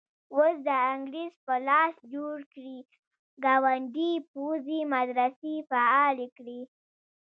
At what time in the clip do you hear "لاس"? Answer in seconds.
1.67-1.95